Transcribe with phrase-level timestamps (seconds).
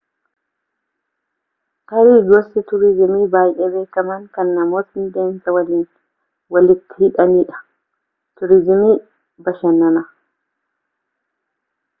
[1.89, 5.85] tarii gosti tuurizimii baayee beekamaan kan namootni deemsa waliin
[6.57, 7.63] waliitti hidhaanidha
[8.41, 8.99] tuuriizimii
[9.49, 10.07] bashannanaa